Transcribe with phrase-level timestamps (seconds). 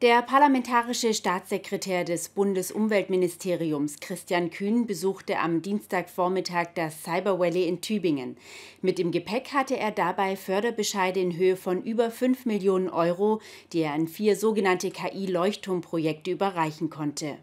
[0.00, 8.36] Der parlamentarische Staatssekretär des Bundesumweltministeriums Christian Kühn besuchte am Dienstagvormittag das Cyber Valley in Tübingen.
[8.80, 13.40] Mit dem Gepäck hatte er dabei Förderbescheide in Höhe von über 5 Millionen Euro,
[13.72, 17.38] die er an vier sogenannte KI-Leuchtturmprojekte überreichen konnte.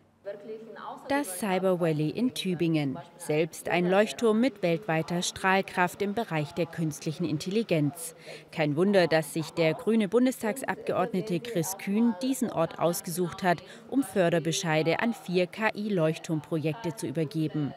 [1.07, 2.97] Das Cyber Valley in Tübingen.
[3.19, 8.15] Selbst ein Leuchtturm mit weltweiter Strahlkraft im Bereich der künstlichen Intelligenz.
[8.51, 14.99] Kein Wunder, dass sich der grüne Bundestagsabgeordnete Chris Kühn diesen Ort ausgesucht hat, um Förderbescheide
[14.99, 17.71] an vier KI-Leuchtturmprojekte zu übergeben.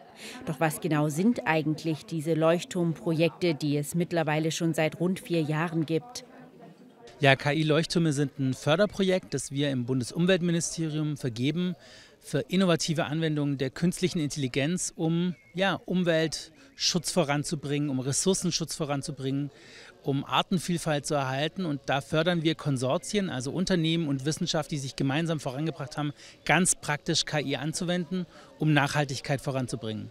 [0.46, 5.84] Doch was genau sind eigentlich diese Leuchtturmprojekte, die es mittlerweile schon seit rund vier Jahren
[5.84, 6.24] gibt?
[7.20, 11.74] Ja, KI-Leuchttürme sind ein Förderprojekt, das wir im Bundesumweltministerium vergeben
[12.20, 19.50] für innovative Anwendungen der künstlichen Intelligenz, um ja, Umweltschutz voranzubringen, um Ressourcenschutz voranzubringen,
[20.02, 21.64] um Artenvielfalt zu erhalten.
[21.64, 26.12] Und da fördern wir Konsortien, also Unternehmen und Wissenschaft, die sich gemeinsam vorangebracht haben,
[26.44, 28.26] ganz praktisch KI anzuwenden,
[28.58, 30.10] um Nachhaltigkeit voranzubringen.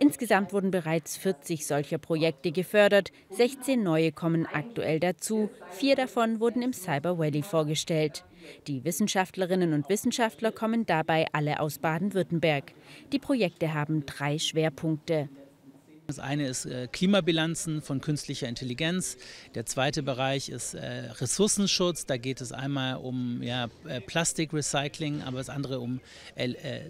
[0.00, 6.62] Insgesamt wurden bereits 40 solcher Projekte gefördert, 16 neue kommen aktuell dazu, vier davon wurden
[6.62, 8.24] im Cyber Valley vorgestellt.
[8.66, 12.72] Die Wissenschaftlerinnen und Wissenschaftler kommen dabei alle aus Baden-Württemberg.
[13.12, 15.28] Die Projekte haben drei Schwerpunkte.
[16.10, 19.16] Das eine ist äh, Klimabilanzen von künstlicher Intelligenz.
[19.54, 22.04] Der zweite Bereich ist äh, Ressourcenschutz.
[22.04, 26.00] Da geht es einmal um ja, äh, Plastikrecycling, aber das andere um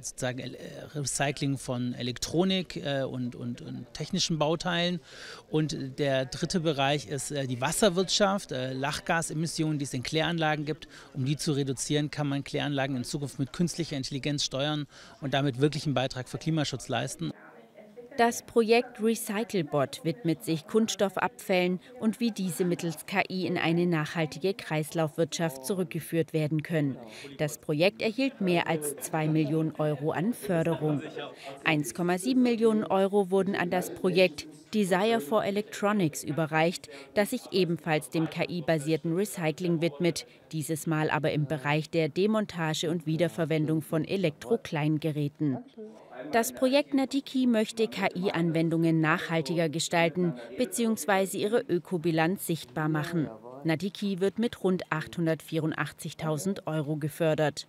[0.02, 0.56] sozusagen
[0.94, 5.00] Recycling von Elektronik und, und, und, technischen Bauteilen.
[5.50, 10.86] Und der dritte Bereich ist die Wasserwirtschaft, Lachgasemissionen, die es in Kläranlagen gibt.
[11.14, 14.86] Um die zu reduzieren, kann man Kläranlagen in Zukunft mit künstlicher Intelligenz steuern
[15.20, 17.32] und damit wirklich einen Beitrag für Klimaschutz leisten.
[18.20, 25.64] Das Projekt Recyclebot widmet sich Kunststoffabfällen und wie diese mittels KI in eine nachhaltige Kreislaufwirtschaft
[25.64, 26.98] zurückgeführt werden können.
[27.38, 31.00] Das Projekt erhielt mehr als 2 Millionen Euro an Förderung.
[31.64, 38.28] 1,7 Millionen Euro wurden an das Projekt Desire for Electronics überreicht, das sich ebenfalls dem
[38.28, 45.58] KI-basierten Recycling widmet, dieses Mal aber im Bereich der Demontage und Wiederverwendung von Elektrokleingeräten.
[46.32, 51.38] Das Projekt Nadiki möchte KI-Anwendungen nachhaltiger gestalten bzw.
[51.38, 53.28] ihre Ökobilanz sichtbar machen.
[53.64, 57.66] Nadiki wird mit rund 884.000 Euro gefördert.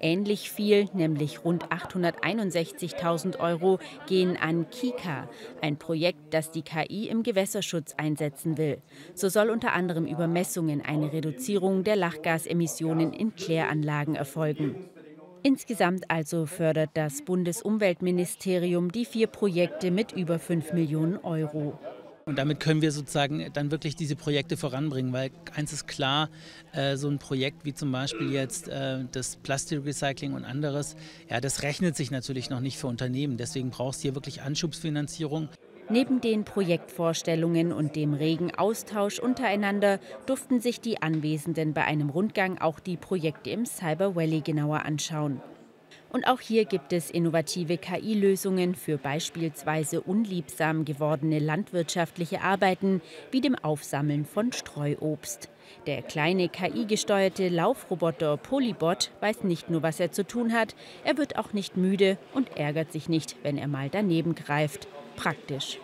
[0.00, 5.28] Ähnlich viel, nämlich rund 861.000 Euro, gehen an Kika,
[5.60, 8.78] ein Projekt, das die KI im Gewässerschutz einsetzen will.
[9.14, 14.74] So soll unter anderem über Messungen eine Reduzierung der Lachgasemissionen in Kläranlagen erfolgen.
[15.44, 21.78] Insgesamt also fördert das Bundesumweltministerium die vier Projekte mit über 5 Millionen Euro.
[22.24, 26.30] Und damit können wir sozusagen dann wirklich diese Projekte voranbringen, weil eins ist klar,
[26.72, 30.94] äh, so ein Projekt wie zum Beispiel jetzt äh, das Plastikrecycling und anderes,
[31.28, 33.36] ja, das rechnet sich natürlich noch nicht für Unternehmen.
[33.36, 35.48] Deswegen brauchst du hier wirklich Anschubsfinanzierung.
[35.88, 42.58] Neben den Projektvorstellungen und dem regen Austausch untereinander durften sich die Anwesenden bei einem Rundgang
[42.58, 45.40] auch die Projekte im Cyber Valley genauer anschauen.
[46.12, 53.00] Und auch hier gibt es innovative KI-Lösungen für beispielsweise unliebsam gewordene landwirtschaftliche Arbeiten
[53.30, 55.48] wie dem Aufsammeln von Streuobst.
[55.86, 61.38] Der kleine KI-gesteuerte Laufroboter Polybot weiß nicht nur, was er zu tun hat, er wird
[61.38, 65.78] auch nicht müde und ärgert sich nicht, wenn er mal daneben greift praktisch.